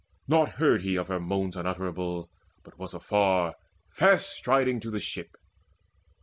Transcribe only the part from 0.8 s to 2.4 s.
he of her moans unutterable,